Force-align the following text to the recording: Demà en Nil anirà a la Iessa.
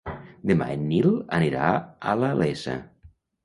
Demà 0.51 0.69
en 0.75 0.87
Nil 0.93 1.05
anirà 1.41 1.69
a 2.15 2.19
la 2.25 2.35
Iessa. 2.51 2.79